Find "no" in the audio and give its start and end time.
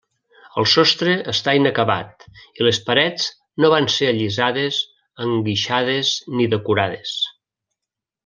3.65-3.71